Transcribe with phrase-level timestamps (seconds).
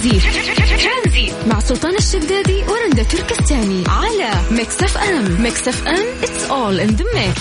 [0.00, 1.32] ترانزيت.
[1.46, 3.84] مع سلطان الشدادي ورندا تركستاني.
[3.88, 7.40] على Mix FM Mix FM it's all in the mix.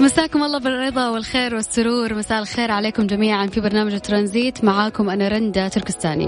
[0.00, 2.14] مساكم الله بالرضا والخير والسرور.
[2.14, 4.64] مساء الخير عليكم جميعا في برنامج ترانزيت.
[4.64, 6.26] معاكم أنا رندا تركستاني.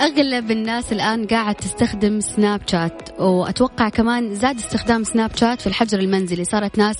[0.00, 5.98] أغلب الناس الآن قاعد تستخدم سناب شات وأتوقع كمان زاد استخدام سناب شات في الحجر
[5.98, 6.44] المنزلي.
[6.44, 6.96] صارت ناس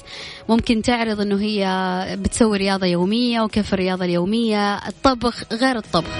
[0.49, 6.11] ممكن تعرض أنه هي بتسوي رياضة يومية وكيف الرياضة اليومية الطبخ غير الطبخ.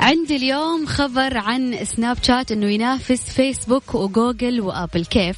[0.00, 5.04] عندي اليوم خبر عن سناب شات إنه ينافس فيسبوك وجوجل وآبل.
[5.04, 5.36] كيف؟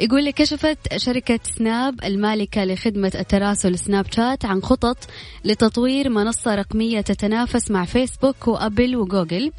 [0.00, 4.96] يقول لي كشفت شركة سناب المالكة لخدمة التراسل سناب شات عن خطط
[5.44, 9.52] لتطوير منصة رقمية تتنافس مع فيسبوك وأبل وجوجل.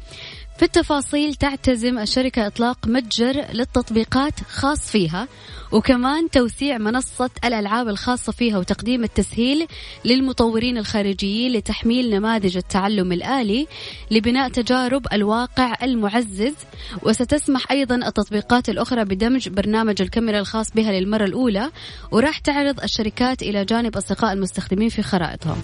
[0.58, 5.28] في التفاصيل تعتزم الشركة إطلاق متجر للتطبيقات خاص فيها
[5.72, 9.66] وكمان توسيع منصة الألعاب الخاصة فيها وتقديم التسهيل
[10.04, 13.66] للمطورين الخارجيين لتحميل نماذج التعلم الآلي
[14.10, 16.54] لبناء تجارب الواقع المعزز.
[17.02, 21.70] وستسمح أيضا التطبيقات الأخرى بدمج برنامج الكاميرا الخاص بها للمرة الأولى
[22.10, 25.60] وراح تعرض الشركات إلى جانب أصدقاء المستخدمين في خرائطهم.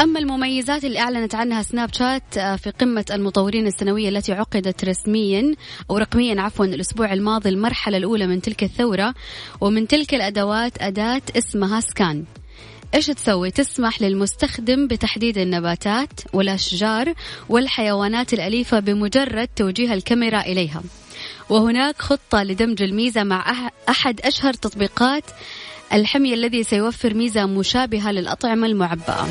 [0.00, 5.54] أما المميزات اللي أعلنت عنها سناب شات آه، في قمة المطورين السنوية التي عقدت رسميا
[5.90, 9.14] أو رقميا عفوا الأسبوع الماضي المرحلة الأولى من تلك الثورة
[9.60, 12.24] ومن تلك الأدوات أداة اسمها سكان
[12.94, 17.14] إيش تسوي؟ تسمح للمستخدم بتحديد النباتات والأشجار
[17.48, 20.82] والحيوانات الأليفة بمجرد توجيه الكاميرا إليها.
[21.48, 25.24] وهناك خطة لدمج الميزة مع أحد أشهر تطبيقات
[25.92, 29.26] الحمية الذي سيوفر ميزة مشابهة للأطعمة المعبأة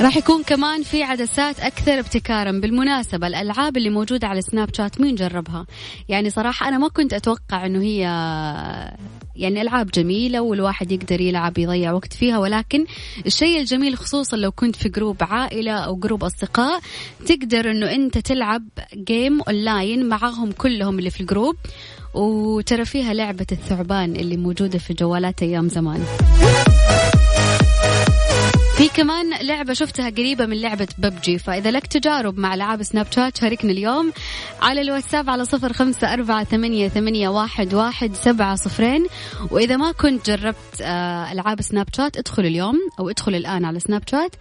[0.00, 2.52] راح يكون كمان في عدسات أكثر ابتكارا.
[2.52, 5.66] بالمناسبة الألعاب اللي موجودة على سناب شات مين جربها؟
[6.08, 8.00] يعني صراحة أنا ما كنت أتوقع إنه هي
[9.36, 12.86] يعني ألعاب جميلة والواحد يقدر يلعب يضيع وقت فيها ولكن
[13.26, 16.80] الشيء الجميل خصوصا لو كنت في group عائلة أو group أصدقاء
[17.26, 18.62] تقدر إنه أنت تلعب
[18.94, 21.56] game online معهم كلهم اللي في ال group.
[22.14, 26.04] وترى فيها لعبة الثعبان اللي موجودة في جوالات أيام زمان.
[28.78, 33.36] في كمان لعبة شفتها قريبة من لعبة ببجي فإذا لك تجارب مع ألعاب سناب شات
[33.36, 34.12] شاركنا اليوم
[34.62, 39.06] على الواتساب على صفر خمسة أربعة ثمانية, ثمانية واحد, واحد سبعة صفرين.
[39.50, 44.02] وإذا ما كنت جربت آه، ألعاب سناب شات ادخل اليوم أو ادخل الآن على سناب
[44.10, 44.34] شات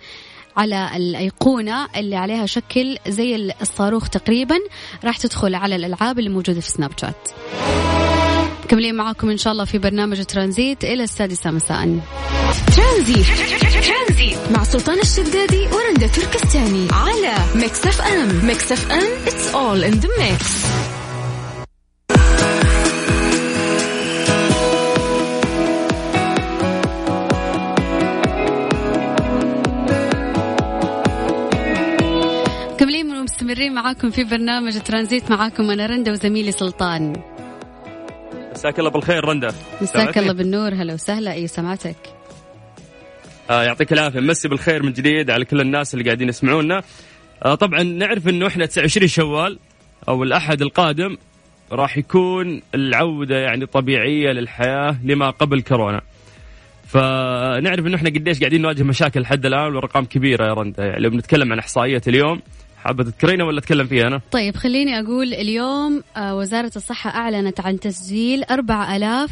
[0.58, 4.58] على الأيقونة اللي عليها شكل زي الصاروخ تقريبا.
[5.06, 7.30] راح تدخل على الألعاب اللي موجودة في سناب شات.
[8.64, 12.00] مكملين معاكم إن شاء الله في برنامج ترانزيت إلى السادسة مساء.
[12.76, 13.28] ترانزيت.
[14.51, 20.44] مع سلطان الشدادي ورندا تركستاني على Mix FM Mix FM it's all in the mix.
[32.73, 37.22] مكملين ومستمرين معاكم في برنامج ترانزيت معاكم أنا رندا وزميلي سلطان.
[38.55, 39.53] مساك الله بالخير رندا.
[39.81, 40.73] مساك الله بالنور.
[40.73, 41.34] هلا وسهلا.
[41.34, 42.16] أي سمعتك
[43.50, 44.19] يعطيك العافية.
[44.19, 46.81] مسي بالخير من جديد على كل الناس اللي قاعدين يسمعونا.
[47.46, 49.59] آه طبعا نعرف إنه إحنا 29 شوال
[50.08, 51.18] أو الأحد القادم
[51.72, 56.02] راح يكون العودة يعني طبيعية للحياة لما قبل كورونا.
[56.88, 60.85] فنعرف إنه إحنا قديش قاعدين نواجه مشاكل لحد الآن والأرقام كبيرة يا رندا.
[60.85, 62.41] يعني لو بنتكلم عن احصائيات اليوم.
[62.84, 67.79] حابة تذكرينا ولا أتكلم فيها أنا؟ طيب خليني أقول اليوم آه، وزارة الصحة أعلنت عن
[67.79, 69.31] تسجيل 4000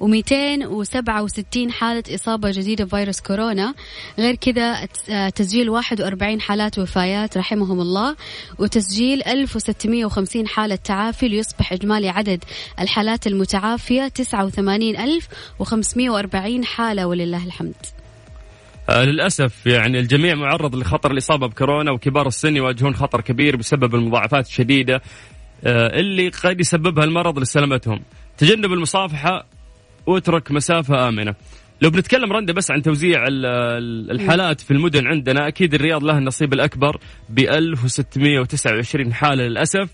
[0.00, 3.74] و267 حالة إصابة جديدة بفيروس كورونا
[4.18, 4.86] غير كذا
[5.30, 8.16] تسجيل 41 حالات وفايات رحمهم الله
[8.58, 12.44] وتسجيل 1650 حالة تعافي ليصبح إجمالي عدد
[12.80, 17.74] الحالات المتعافية 89540 حالة ولله الحمد
[18.88, 24.46] آه للأسف يعني الجميع معرض لخطر الإصابة بكورونا وكبار السن يواجهون خطر كبير بسبب المضاعفات
[24.46, 25.02] الشديدة
[25.64, 28.02] آه اللي قد يسببها المرض لسلامتهم.
[28.38, 29.46] تجنب المصافحة
[30.06, 31.34] واترك مسافة آمنة.
[31.82, 33.24] لو بنتكلم رندا بس عن توزيع
[34.10, 39.90] الحالات في المدن عندنا أكيد الرياض لها النصيب الأكبر ب 1629 حالة للأسف.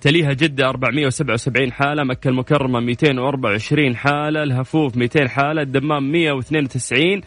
[0.00, 7.20] تليها جدة 477 حالة مكة المكرمة 224 حالة الهفوف 200 حالة الدمام 192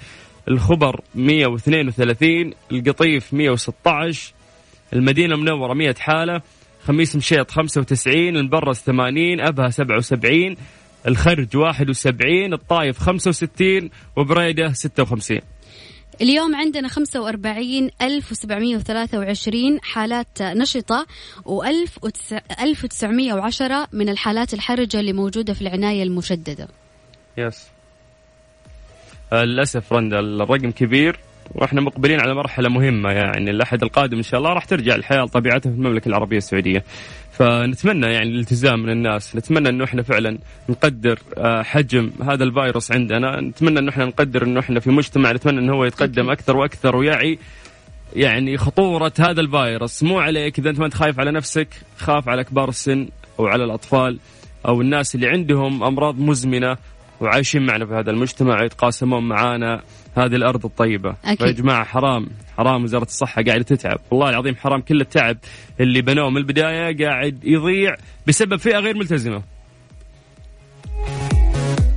[0.48, 4.34] الخبر 132 القطيف 116
[4.94, 6.42] المدينة المنورة 100 حالة
[6.86, 10.56] خميس مشيط 95 المبرز 80 أبها 77
[11.08, 15.40] الخرج 71 الطايف 65 وبريدة 56
[16.22, 21.06] اليوم عندنا 45 1723 حالات نشطة
[21.46, 26.68] و1910 من الحالات الحرجة اللي موجودة في العناية المشددة.
[27.38, 27.68] يس
[29.34, 31.20] للأسف رندا الرقم كبير.
[31.52, 33.52] وإحنا مقبلين على مرحلة مهمة يعني.
[33.52, 36.84] الأحد القادم إن شاء الله راح ترجع الحياة لطبيعتها في المملكة العربية السعودية.
[37.32, 40.38] فنتمنى يعني الالتزام من الناس، نتمنى إنه إحنا فعلا
[40.70, 45.60] نقدر آه، حجم هذا الفيروس عندنا، نتمنى إنه إحنا نقدر إنه إحنا في مجتمع نتمنى
[45.60, 47.40] إنه هو يتقدم أكثر وأكثر ويعي
[48.16, 51.68] يعني خطورة هذا الفيروس، مو عليك إذا أنت ما انت خايف على نفسك،
[51.98, 53.08] خاف على كبار السن
[53.40, 54.20] أو على الأطفال
[54.68, 56.78] أو الناس اللي عندهم أمراض مزمنة
[57.22, 59.82] وعايشين معنا في هذا المجتمع يتقاسمون معانا.
[60.16, 61.16] هذه الأرض الطيبة.
[61.26, 61.48] أكيد.
[61.48, 62.28] يا جماعة حرام.
[62.58, 64.00] حرام وزارة الصحة قاعدة تتعب.
[64.12, 64.82] والله العظيم حرام.
[64.82, 65.38] كل التعب
[65.80, 67.96] اللي بنوه من البداية قاعد يضيع
[68.28, 69.55] بسبب فئة غير ملتزمة.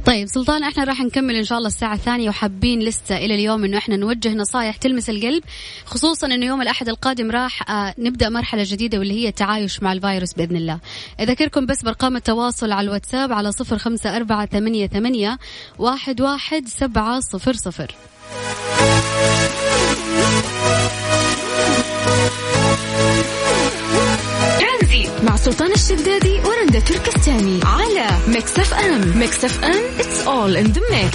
[0.09, 3.79] طيب سلطان إحنا راح نكمل إن شاء الله الساعة الثانية وحابين لسه إلى اليوم إنه
[3.79, 5.45] إحنا نوجه نصائح تلمس القلب
[5.85, 10.33] خصوصا إنه يوم الأحد القادم راح آه نبدأ مرحلة جديدة واللي هي التعايش مع الفيروس
[10.35, 10.79] بإذن الله.
[11.21, 15.39] أذكركم بس بأرقام التواصل على الواتساب على صفر خمسة أربعة ثمانية, ثمانية
[15.79, 17.95] واحد, واحد سبعة صفر صفر.
[25.23, 31.15] مع سلطان الشدادي ورندا تركستاني على Mix FM Mix FM it's all in the mix.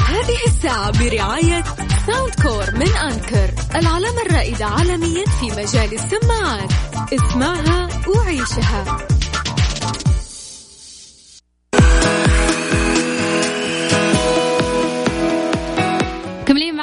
[0.00, 1.64] هذه الساعة برعاية
[2.06, 6.70] Soundcore من Anker العلامة الرائدة عالميا في مجال السماعات.
[7.12, 8.98] اسمعها وعيشها.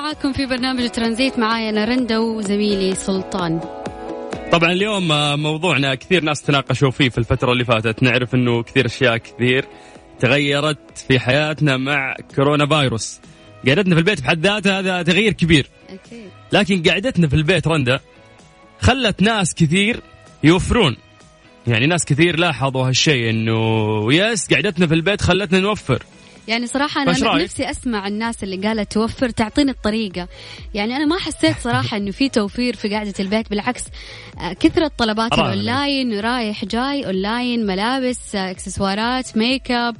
[0.08, 3.60] معاكم في برنامج ترانزيت معايا أنا رندا وزميلي سلطان.
[4.52, 5.08] طبعا اليوم
[5.42, 8.04] موضوعنا كثير ناس تناقشوا فيه في الفترة اللي فاتت.
[8.04, 9.66] نعرف إنه كثير أشياء كثير
[10.20, 13.20] تغيرت في حياتنا مع كورونا فايروس
[13.68, 15.68] قعدتنا في البيت بحد ذاتها هذا تغيير كبير.
[15.90, 16.30] أكيد.
[16.52, 18.00] لكن قعدتنا في البيت رندا
[18.80, 20.00] خلت ناس كثير
[20.44, 20.98] يوفرون.
[21.68, 26.04] يعني ناس كثير لاحظوا هالشيء إنه yes قعدتنا في البيت خلتنا نوفر.
[26.48, 30.28] يعني صراحة أنا نفسي أسمع الناس اللي قالت توفر تعطيني الطريقة.
[30.74, 33.84] يعني أنا ما حسيت صراحة إنه في توفير في قعدة البيت بالعكس
[34.40, 39.96] آه، كثرة طلبات الأونلاين رايح جاي أونلاين ملابس إكسسوارات ميك اب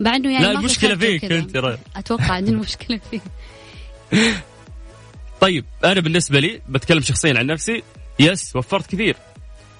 [0.00, 3.22] مع إنه يعني لا المشكلة فيك أنت أتوقع عندي المشكلة فيك.
[5.40, 7.82] طيب أنا بالنسبة لي بتكلم شخصيا عن نفسي
[8.18, 9.16] يس وفرت كثير.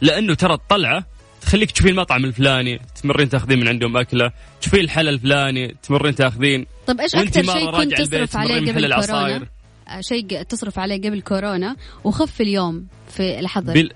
[0.00, 1.16] لأنه ترى الطلعة
[1.46, 6.66] تخليك تشوفين المطعم الفلاني تمرين تاخذين من عندهم أكلة تشوفين الحلا الفلاني تمرين تاخذين.
[6.87, 9.46] طيب إيش أكثر شيء كنت تصرف عليه قبل كورونا؟
[9.88, 13.75] آه، شيء تصرف عليه قبل كورونا وخف اليوم في الحظر.
[13.75, 13.90] بل...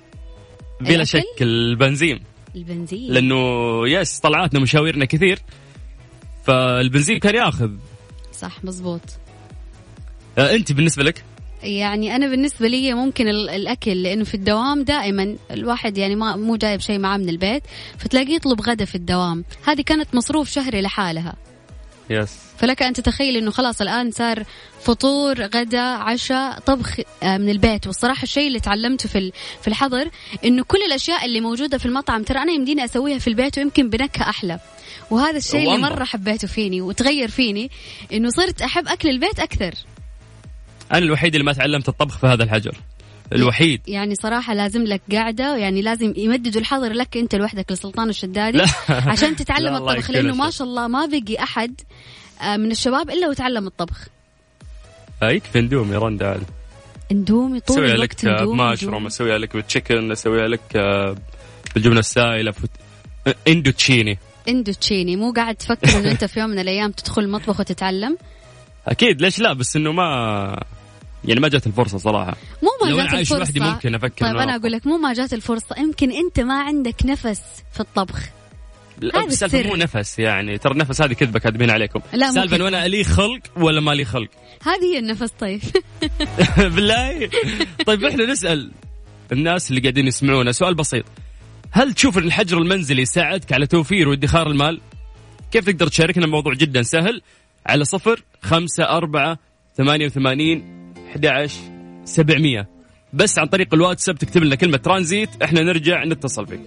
[0.80, 2.20] بلا شك البنزين.
[2.56, 3.12] البنزين.
[3.12, 3.38] لأنه
[3.88, 5.38] يس طلعاتنا مشاويرنا كثير
[6.44, 7.70] فالبنزين كان ياخذ.
[8.32, 9.00] صح مزبوط.
[10.38, 11.24] آه أنت بالنسبة لك؟
[11.62, 16.80] يعني أنا بالنسبة لي ممكن الأكل لأنه في الدوام دائما الواحد يعني ما مو جايب
[16.80, 17.62] شيء معاه من البيت
[17.98, 19.44] فتلاقيه يطلب غدا في الدوام.
[19.64, 21.34] هذه كانت مصروف شهري لحالها.
[22.10, 22.36] يس.
[22.58, 24.44] فلك أن تتخيل إنه خلاص الآن صار
[24.80, 27.86] فطور غدا عشاء طبخ آه، من البيت.
[27.86, 30.10] والصراحة الشيء اللي تعلمته في في الحظر
[30.44, 34.28] إنه كل الأشياء اللي موجودة في المطعم ترى أنا يمديني أسويها في البيت ويمكن بنكهة
[34.28, 34.60] أحلى.
[35.10, 37.70] وهذا الشيء اللي مرة حبيته فيني وتغير فيني
[38.12, 39.74] إنه صرت أحب أكل البيت أكثر.
[40.92, 42.76] أنا الوحيد اللي ما تعلمت الطبخ في هذا الحجر.
[43.32, 43.80] الوحيد.
[43.86, 48.62] يعني صراحة لازم لك قاعدة يعني لازم يمددوا الحظر لك أنت لوحدك لسلطان الشدادي.
[48.88, 51.80] عشان تتعلم الطبخ لأنه ما شاء الله ما بقي أحد
[52.42, 54.08] آه، من الشباب إلا وتعلم الطبخ.
[55.22, 56.40] يكفي Indomie رندا
[57.12, 61.16] Indomie طول الوقت لك Indomie mushroom اسويها لك بال chicken اسويها لك آه،
[61.74, 62.54] بالجبنة السائلة
[63.48, 67.60] اندو تشيني اندو تشيني مو قاعد تفكر إنه أنت في يوم من الأيام تدخل المطبخ
[67.60, 68.18] وتتعلم؟
[68.88, 70.62] أكيد ليش لا؟ بس إنه ما
[71.24, 72.36] يعني ما جات الفرصة صراحة.
[72.62, 75.76] مو ما جات الفرصه لوحدي ممكن أفكر طيب أنا أقول لك مو ما جات الفرصة.
[75.78, 78.20] يمكن أنت ما عندك نفس في الطبخ.
[79.02, 80.58] السالفه مو نفس يعني.
[80.58, 82.00] ترى النفس هذه كذبة كاتبين عليكم.
[82.12, 84.28] لا سالفة وأنا لي خلق ولا ما لي خلق؟
[84.62, 85.60] هذه هي النفس طيب.
[86.74, 87.30] بالله.
[87.86, 88.70] طيب إحنا نسأل
[89.32, 91.04] الناس اللي قاعدين يسمعونا سؤال بسيط.
[91.70, 94.80] هل تشوف إن الحجر المنزلي يساعدك على توفير وادخار المال؟
[95.50, 97.22] كيف تقدر تشاركنا الموضوع جدا سهل؟
[97.66, 99.38] على صفر خمسة أربعة
[99.76, 100.79] ثمانية وثمانين
[101.10, 101.50] أحد
[102.04, 102.68] سبعمية.
[103.12, 106.60] بس عن طريق الواتساب تكتب لنا كلمة ترانزيت إحنا نرجع نتصل فيك.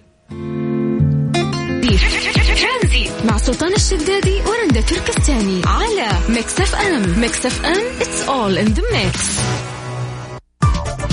[3.25, 7.19] مع سلطان الشدادي ورندا تركستاني على Mix FM.
[7.19, 9.39] Mix FM it's all in the mix.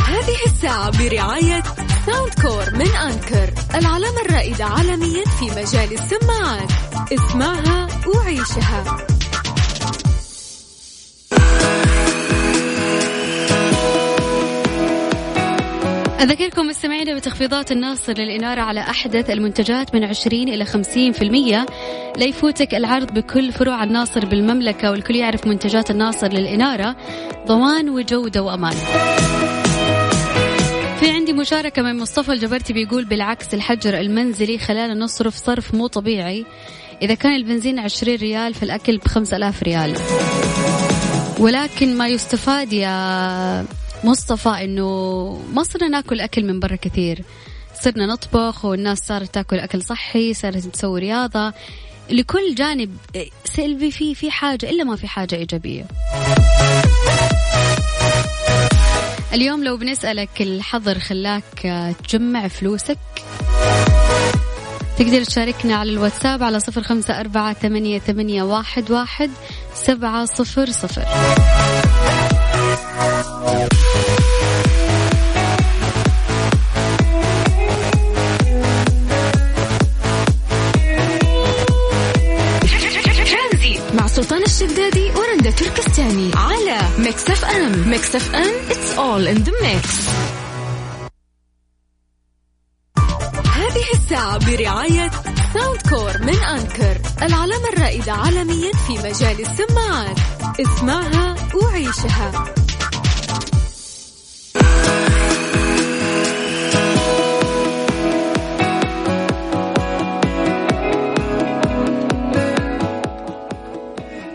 [0.00, 1.62] هذه الساعة برعاية
[2.06, 6.70] Soundcore من Anker العلامة الرائدة عالميا في مجال السماعات.
[7.12, 9.06] اسمعها وعيشها.
[16.20, 21.66] أذكركم مستمعينا بتخفيضات الناصر للإنارة على أحدث المنتجات من 20 إلى 50%
[22.16, 26.96] لا يفوتك العرض بكل فروع الناصر بالمملكة والكل يعرف منتجات الناصر للإنارة.
[27.46, 28.74] ضمان وجودة وأمان.
[31.00, 36.44] في عندي مشاركة من مصطفى الجبرتي بيقول بالعكس الحجر المنزلي خلانا نصرف صرف مو طبيعي.
[37.02, 39.96] إذا كان البنزين 20 ريال فالأكل ب 5000 ريال.
[41.38, 47.25] ولكن ما يستفاد يا مصطفى إنه ما صرنا ناكل أكل من برا كثير.
[47.80, 51.52] صرنا نطبخ والناس صارت تاكل أكل صحي صارت تسوي رياضة.
[52.11, 52.97] لكل جانب
[53.45, 55.85] سلبي في في حاجة إلا ما في حاجة إيجابية.
[59.33, 62.99] اليوم لو بنسألك الحظر خلاك تجمع فلوسك
[64.99, 69.30] تقدر تشاركنا على الواتساب على صفر خمسة أربعة ثمانية, ثمانية واحد, واحد
[69.75, 71.04] سبعة صفر صفر.
[87.90, 89.87] Mix FM it's all in the mix.
[93.47, 95.11] هذه الساعة برعاية
[95.54, 100.18] Soundcore من Anker العلامة الرائدة عالميا في مجال السماعات.
[100.61, 102.54] اسمعها وعيشها.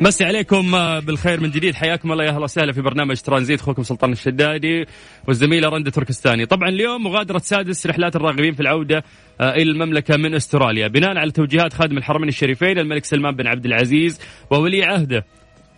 [0.01, 1.75] مسي عليكم آه، بالخير من جديد.
[1.75, 2.23] حياكم الله.
[2.23, 3.59] يا أهلا وسهلا في برنامج ترانزيت.
[3.59, 4.85] أخوكم سلطان الشدادي
[5.27, 6.45] والزميله رنده تركستاني.
[6.45, 9.03] طبعا اليوم مغادرة سادس رحلات الراغبين في العودة
[9.41, 10.87] آه، إلى المملكة من أستراليا.
[10.87, 14.19] بناء على توجيهات خادم الحرمين الشريفين الملك سلمان بن عبد العزيز
[14.51, 15.25] وولي عهده.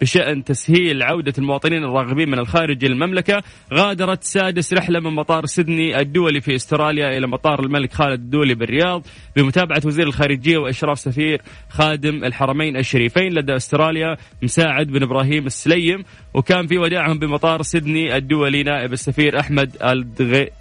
[0.02, 6.42] بشأن تسهيل عودة المواطنين الراغبين من الخارج المملكة غادرت سادس رحلة من مطار سيدني الدولي
[6.42, 12.78] في أستراليا إلى مطار الملك خالد الدولي بالرياض بمتابعة وزير الخارجية وإشراف سفير خادم الحرمين
[12.78, 19.40] الشريفين لدى أستراليا مساعد بن إبراهيم السليم وكان في وداعهم بمطار سيدني الدولي نائب السفير
[19.40, 19.78] أحمد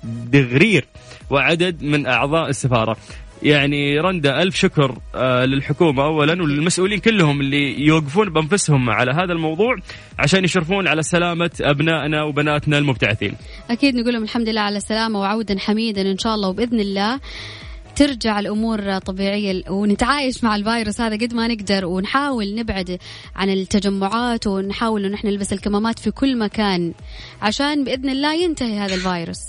[0.05, 0.85] الدغرير
[1.31, 2.97] وعدد من أعضاء السفارة.
[3.43, 9.77] يعني رندا ألف شكر آه، للحكومة أولا وللمسؤولين كلهم اللي يوقفون بأنفسهم على هذا الموضوع
[10.19, 13.35] عشان يشرفون على سلامة أبنائنا وبناتنا المبتعثين
[13.71, 17.21] أكيد نقول لهم الحمد لله على السلامة وعودا حميدا إن شاء الله وبإذن الله
[17.97, 22.99] ترجع الأمور طبيعية ونتعايش مع الفيروس هذا قد ما نقدر ونحاول نبعد
[23.37, 26.93] عن التجمعات ونحاول انه إحنا نلبس الكمامات في كل مكان
[27.43, 29.41] عشان بإذن الله ينتهي هذا الفيروس.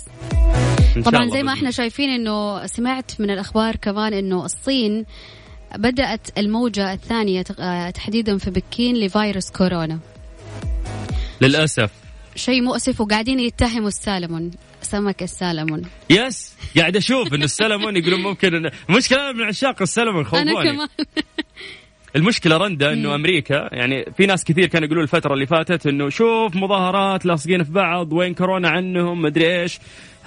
[1.05, 5.05] طبعا زي ما إحنا شايفين إنه سمعت من الأخبار كمان إنه الصين
[5.75, 9.99] بدأت الموجة الثانية آه، تحديدا في بكين لفيروس كورونا.
[11.41, 11.91] للأسف.
[12.35, 14.51] شيء مؤسف وقاعدين يتهموا السالمون.
[14.81, 15.81] سمك السالمون.
[16.09, 16.55] yes.
[16.77, 18.71] قاعد أشوف إنه السلمون يقولون ممكن إن...
[18.89, 20.51] مشكلة من عشاق السلمون خوفوني.
[20.51, 20.87] أنا كمان.
[22.15, 26.55] المشكلة رندا إنه أمريكا يعني في ناس كثير كانوا يقولون الفترة اللي فاتت إنه شوف
[26.55, 29.79] مظاهرات لاصقين في بعض وين كورونا عنهم مدري إيش.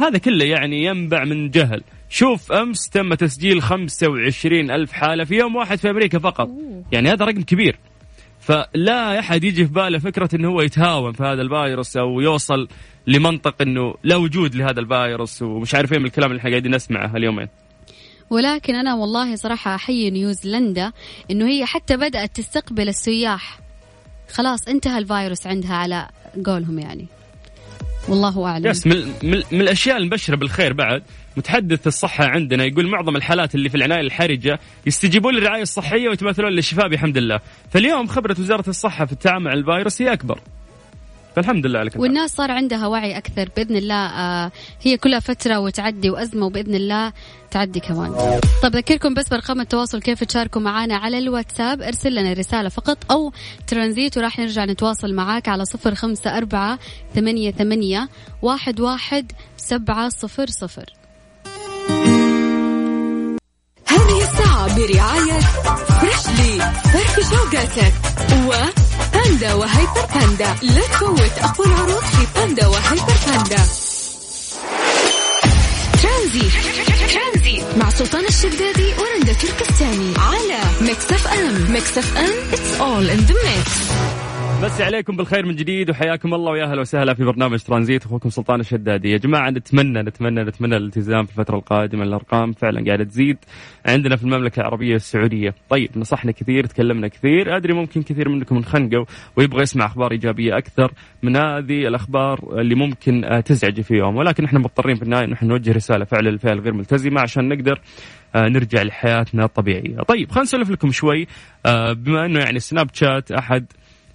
[0.02, 1.82] هذا كله يعني ينبع من جهل.
[2.08, 6.48] شوف أمس تم تسجيل 25 ألف حالة في يوم واحد في أمريكا فقط.
[6.92, 7.78] يعني هذا رقم كبير.
[8.40, 12.68] فلا أحد يجي في باله فكرة إنه هو يتهاون في هذا الفيروس أو يوصل
[13.06, 17.16] لمنطق إنه لا وجود لهذا الفيروس ومش عارف إيه من الكلام اللي إحنا قاعدين نسمعه
[17.16, 17.48] اليومين.
[18.30, 20.92] ولكن أنا والله صراحة أحيي نيوزيلندا
[21.30, 23.60] إنه هي حتى بدأت تستقبل السياح.
[24.32, 26.08] خلاص انتهى الفيروس عندها على
[26.46, 27.06] قولهم يعني.
[28.08, 28.66] والله أعلم.
[28.66, 31.02] يس من, من, من الأشياء المبشرة بالخير بعد
[31.36, 36.88] متحدث الصحة عندنا يقول معظم الحالات اللي في العناية الحرجة يستجيبون للرعاية الصحية ويتمثلون للشفاء
[36.88, 37.40] بحمد الله.
[37.70, 40.40] فاليوم خبرة وزارة الصحة في التعامل مع الفيروس هي أكبر.
[41.36, 46.10] فالحمد لله على والناس صار عندها وعي أكثر بإذن الله آه هي كلها فترة وتعدي
[46.10, 47.12] وأزمة وبإذن الله
[47.50, 48.40] تعدي كمان.
[48.62, 53.32] طيب أذكركم بس بارقام التواصل كيف تشاركوا معنا على الواتساب ارسل لنا رسالة فقط أو
[53.66, 56.78] ترانزيت وراح نرجع نتواصل معاك على صفر خمسة أربعة
[57.14, 58.08] ثمانية ثمانية
[58.42, 60.92] واحد واحد سبعة صفر صفر.
[63.86, 65.40] هذه الساعة برعاية
[66.00, 66.58] فريشلي
[66.92, 67.92] فرفش أوقاتك
[68.48, 68.52] و
[69.24, 70.56] باندا وهيبر باندا.
[70.62, 71.32] لا تفوت.
[71.42, 73.64] أقوى العروض في باندا وهيبر باندا.
[76.02, 80.14] ترانزيت مع سلطان الشدادي ورندا تركستاني.
[80.18, 81.72] على Mix FM.
[81.72, 82.34] Mix FM.
[82.52, 84.19] It's all in the mix.
[84.62, 88.04] مسي عليكم بالخير من جديد وحياكم الله ويا أهلا وسهلا في برنامج ترانزيت.
[88.04, 89.10] أخوكم سلطان الشدادي.
[89.10, 92.02] يا جماعة نتمنى نتمنى نتمنى الالتزام في الفترة القادمة.
[92.02, 93.36] الأرقام فعلا قاعدة تزيد.
[93.86, 95.54] عندنا في المملكة العربية السعودية.
[95.68, 97.56] طيب نصحنا كثير تكلمنا كثير.
[97.56, 99.04] أدري ممكن كثير منكم انخنقوا
[99.36, 104.16] ويبغى يسمع أخبار إيجابية أكثر من هذه الأخبار اللي ممكن تزعجه في يوم.
[104.16, 107.80] ولكن إحنا مضطرين في النهاية نحن نوجه رسالة فعلا للفئه الغير ملتزمة عشان نقدر
[108.34, 109.96] آه، نرجع لحياتنا الطبيعية.
[109.96, 111.26] طيب خلينا نسولف لكم شوي
[111.66, 113.66] آه، بما إنه يعني Snapchat أحد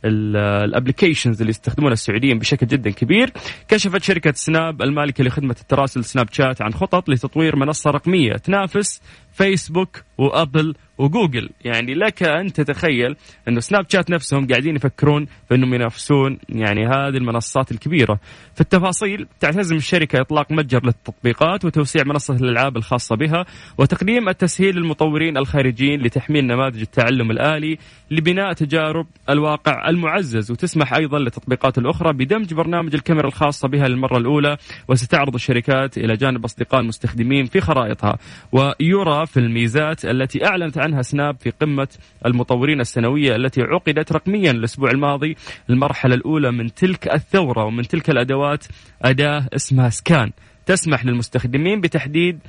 [0.05, 3.31] ال applications اللي يستخدمونها السعوديين بشكل جدا كبير.
[3.67, 9.01] كشفت شركة Snap المالكة لخدمة التراسل Snapchat عن خطط لتطوير منصة رقمية تنافس
[9.35, 13.15] فيسبوك وابل وجوجل يعني لك أن تتخيل
[13.47, 18.19] أنه سناب شات نفسهم قاعدين يفكرون في أنهم ينافسون يعني هذه المنصات الكبيرة.
[18.55, 23.45] في التفاصيل تعتزم الشركة إطلاق متجر للتطبيقات وتوسيع منصة الألعاب الخاصة بها
[23.77, 27.77] وتقديم التسهيل للمطورين الخارجيين لتحميل نماذج التعلم الآلي
[28.11, 30.51] لبناء تجارب الواقع المعزز.
[30.51, 36.45] وتسمح أيضا للتطبيقات الأخرى بدمج برنامج الكاميرا الخاصة بها للمرة الأولى وستعرض الشركات إلى جانب
[36.45, 38.17] أصدقاء المستخدمين في خرائطها.
[38.51, 41.87] ويرى في الميزات التي أعلنت عنها سناب في قمة
[42.25, 45.35] المطورين السنوية التي عقدت رقميا الأسبوع الماضي
[45.69, 48.65] المرحلة الأولى من تلك الثورة ومن تلك الأدوات
[49.01, 50.31] أداة اسمها سكان.
[50.65, 52.39] تسمح للمستخدمين بتحديد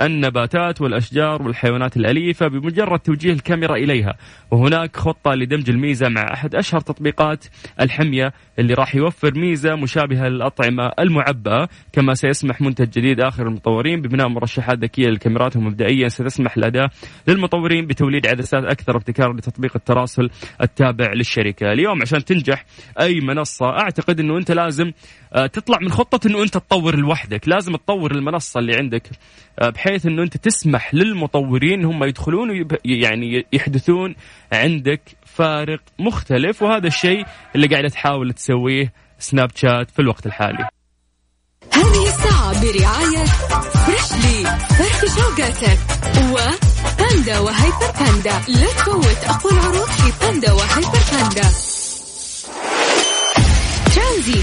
[0.00, 4.16] النباتات والأشجار والحيوانات الأليفة بمجرد توجيه الكاميرا إليها.
[4.50, 7.44] وهناك خطة لدمج الميزة مع أحد أشهر تطبيقات
[7.80, 11.68] الحمية اللي راح يوفر ميزة مشابهة للأطعمة المعبأة.
[11.92, 16.90] كما سيسمح منتج جديد آخر المطورين ببناء مرشحات ذكية للكاميرات ومبدئيا ستسمح الأداة
[17.28, 20.30] للمطورين بتوليد عدسات أكثر ابتكارا لتطبيق التراسل
[20.62, 21.72] التابع للشركة.
[21.72, 22.64] اليوم عشان تنجح
[23.00, 24.92] أي منصة أعتقد أنه أنت لازم
[25.44, 27.48] تطلع من خطة أنه أنت تطور لوحدك.
[27.48, 29.10] لازم تطور المنصة اللي عندك
[29.62, 34.14] آه، بحيث أنه أنت تسمح للمطورين هم يدخلون يعني يحدثون
[34.52, 36.62] عندك فارق مختلف.
[36.62, 40.68] وهذا الشيء اللي قاعدة تحاول تسويه Snapchat في الوقت الحالي.
[41.72, 43.24] هذه الساعة برعاية
[43.84, 44.44] Freshly
[44.78, 45.78] فرفش أوقاتك.
[46.32, 46.36] و
[46.98, 49.24] باندا وهيبر باندا لا تفوت.
[49.24, 51.50] أقوى العروض في باندا وهيبر باندا
[53.94, 54.42] ترانزيت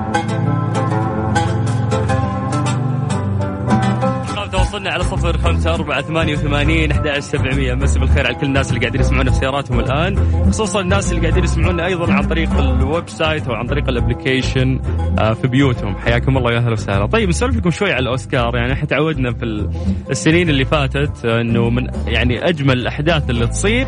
[4.71, 7.73] تواصلنا على صفر خمسة أربعة ثمانية وثمانين أحد سبعمية.
[7.73, 10.43] مسي بالخير على كل الناس اللي قاعدين يسمعونا في سياراتهم الآن.
[10.49, 14.81] خصوصا الناس اللي قاعدين يسمعونا أيضا عن طريق ال website أو عن طريق ال application
[15.19, 15.95] آه، في بيوتهم.
[15.95, 17.05] حياكم الله يا أهلا وسهلا.
[17.05, 18.55] طيب نسولف لكم شوي على الأوسكار.
[18.55, 19.69] يعني إحنا تعودنا في
[20.09, 23.87] السنين اللي فاتت أنه من يعني أجمل الأحداث اللي تصير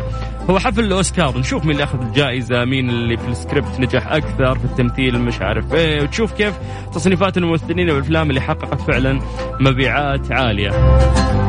[0.50, 1.38] هو حفل الأوسكار.
[1.38, 5.74] نشوف مين اللي أخذ الجائزة مين اللي في السكريبت نجح أكثر في التمثيل مش عارف
[5.74, 6.02] إيه.
[6.02, 6.54] وتشوف كيف
[6.94, 9.20] تصنيفات الممثلين والأفلام اللي حققت فعلا
[9.60, 10.73] مبيعات عالية.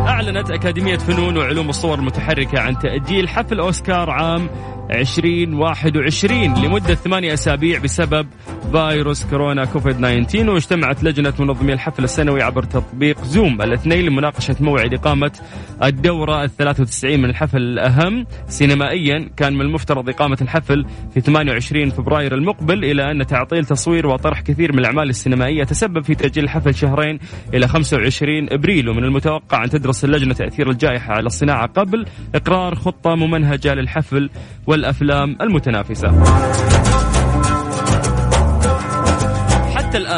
[0.08, 4.50] أعلنت أكاديمية فنون وعلوم الصور المتحركة عن تأجيل حفل أوسكار عام
[4.92, 8.28] 2021 لمدة ثمانية أسابيع بسبب
[8.72, 14.94] فيروس كورونا كوفيد 19 واجتمعت لجنة منظمي الحفل السنوي عبر تطبيق زوم الاثنين لمناقشة موعد
[14.94, 15.32] إقامة
[15.84, 22.36] الدورة ال 93 من الحفل الأهم سينمائيا كان من المفترض إقامة الحفل في 28 فبراير
[22.36, 27.20] المقبل إلى أن تعطيل تصوير وطرح كثير من الأعمال السينمائية تسبب في تأجيل الحفل شهرين
[27.54, 28.90] إلى 25 إبريل.
[28.90, 34.30] ومن المتوقع أن تدرس اللجنة تأثير الجائحة على الصناعة قبل إقرار خطة ممنهجة للحفل.
[34.76, 36.12] والأفلام المتنافسة.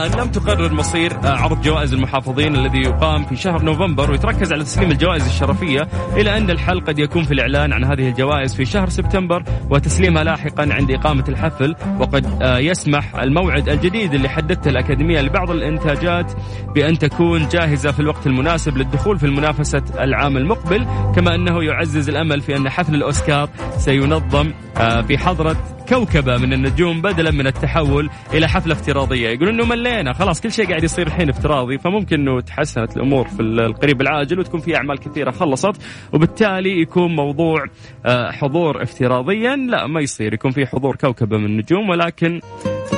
[0.05, 4.91] لم تقرر مصير آه، عرض جوائز المحافظين الذي يقام في شهر نوفمبر ويتركز على تسليم
[4.91, 9.43] الجوائز الشرفية إلى أن الحل قد يكون في الإعلان عن هذه الجوائز في شهر سبتمبر
[9.69, 11.75] وتسليمها لاحقا عند إقامة الحفل.
[11.99, 16.33] وقد آه، يسمح الموعد الجديد اللي حددته الأكاديمية لبعض الإنتاجات
[16.75, 22.41] بأن تكون جاهزة في الوقت المناسب للدخول في المنافسة العام المقبل كما أنه يعزز الأمل
[22.41, 25.57] في أن حفل الأوسكار سينظم آه، بحضرة
[25.89, 29.29] كوكبة من النجوم بدلا من التحول إلى حفلة افتراضية.
[29.29, 33.41] يقول أنه ملينا خلاص كل شيء قاعد يصير الحين افتراضي فممكن أنه تحسنت الأمور في
[33.41, 35.75] القريب العاجل وتكون في أعمال كثيرة خلصت
[36.13, 37.65] وبالتالي يكون موضوع
[38.05, 39.55] آه، حضور افتراضيا.
[39.55, 42.41] لا ما يصير يكون في حضور كوكبة من النجوم ولكن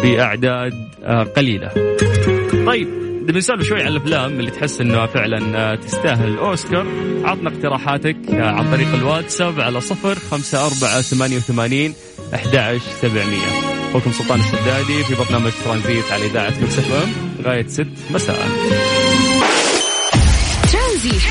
[0.04, 0.74] بأعداد
[1.04, 1.72] آه، قليلة.
[2.66, 2.88] طيب
[3.22, 6.86] نبي نسولف شوي عن الأفلام اللي تحس إنها فعلا آه، تستاهل الأوسكار.
[7.24, 11.94] عطنا اقتراحاتك عن طريق الواتساب على صفر خمسة أربعة ثمانية وثمانين
[12.34, 13.79] أحد سبعمية.
[13.90, 18.48] أخوكم سلطان الشدادي في برنامج ترانزيت على إذاعة Mix FM لغاية ست مساء.
[20.72, 21.22] ترانزيت.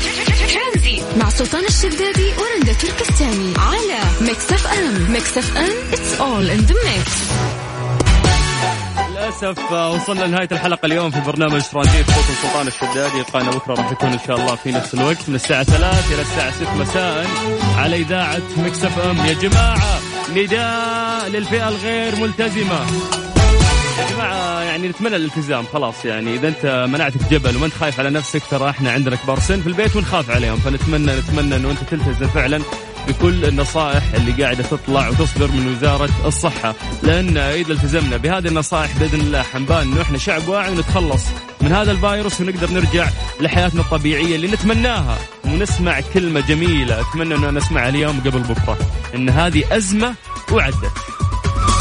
[1.17, 5.11] مع سلطان الشدادي ورندا تركستاني على Mix FM.
[5.11, 7.09] Mix FM it's all in the mix.
[9.09, 12.05] للأسف وصلنا لنهاية الحلقة اليوم في برنامج ترانزيت.
[12.05, 15.63] صوت السلطان الشدادي لقانا بكرة راح يكون إن شاء الله في نفس الوقت من الساعة
[15.63, 17.27] 3 إلى الساعة 6 مساء
[17.77, 19.25] على إذاعة Mix FM.
[19.25, 19.99] يا جماعة
[20.35, 22.79] نداء للفئة الغير ملتزمة.
[23.99, 26.35] يا جماعة يعني نتمنى الالتزام خلاص يعني.
[26.35, 29.67] إذا أنت مناعتك جبل وما أنت خايف على نفسك ترى إحنا عندنا كبار سن في
[29.67, 30.57] البيت ونخاف عليهم.
[30.57, 32.61] فنتمنى نتمنى إنه أنت تلتزم فعلا
[33.07, 36.75] بكل النصائح اللي قاعدة تطلع وتصدر من وزارة الصحة.
[37.03, 41.23] لأن إذا التزمنا بهذه النصائح بإذن الله حنبان إنه إحنا شعب واعي ونتخلص.
[41.61, 43.07] من هذا الفيروس ونقدر نرجع
[43.41, 48.77] لحياتنا الطبيعية اللي نتمناها ونسمع كلمة جميلة أتمنى انه نسمعها اليوم قبل بكرة.
[49.15, 50.15] إن هذه أزمة
[50.51, 51.08] وعدت.